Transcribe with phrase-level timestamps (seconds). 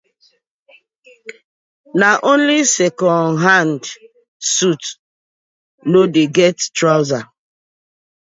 [1.99, 3.81] Na only second hand
[4.51, 4.83] suit
[5.91, 7.23] no dey get trouser.